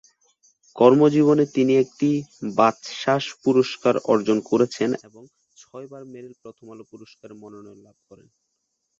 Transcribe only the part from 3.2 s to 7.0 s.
পুরস্কার অর্জন করেছেন এবং ছয়বার মেরিল-প্রথম আলো